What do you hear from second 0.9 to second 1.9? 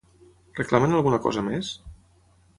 alguna cosa més?